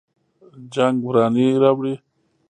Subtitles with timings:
[0.73, 1.95] جنګ ورانی راوړي